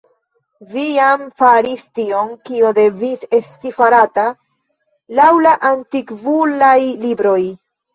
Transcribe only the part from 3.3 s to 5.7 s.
esti farata laŭ la